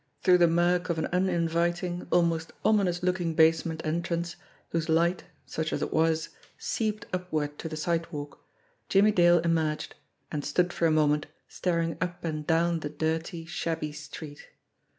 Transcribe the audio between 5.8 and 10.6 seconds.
it was, seeped upward to the sidewalk, Jimmie Dale emerged, and